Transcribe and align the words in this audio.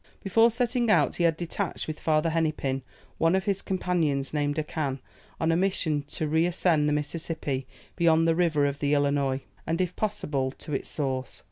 Before 0.23 0.49
setting 0.49 0.89
out, 0.89 1.17
he 1.17 1.25
had 1.25 1.37
detached 1.37 1.85
with 1.87 1.99
Father 1.99 2.31
Hennepin, 2.31 2.81
one 3.19 3.35
of 3.35 3.43
his 3.43 3.61
companions 3.61 4.33
named 4.33 4.55
Dacan, 4.55 4.97
on 5.39 5.51
a 5.51 5.55
mission 5.55 6.01
to 6.07 6.27
reascend 6.27 6.89
the 6.89 6.93
Mississippi 6.93 7.67
beyond 7.95 8.27
the 8.27 8.33
river 8.33 8.65
of 8.65 8.79
the 8.79 8.95
Illinois, 8.95 9.41
and 9.67 9.79
if 9.79 9.95
possible, 9.95 10.49
to 10.57 10.73
its 10.73 10.89
source. 10.89 11.39